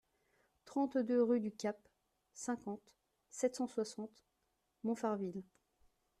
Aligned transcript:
trente-deux 0.65 1.21
rue 1.21 1.39
du 1.39 1.51
Cap, 1.51 1.77
cinquante, 2.33 2.81
sept 3.29 3.55
cent 3.57 3.67
soixante, 3.67 4.25
Montfarville 4.83 5.43